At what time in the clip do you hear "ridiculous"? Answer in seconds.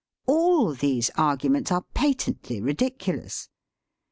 2.59-3.49